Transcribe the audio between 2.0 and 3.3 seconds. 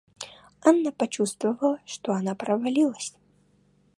она провалилась.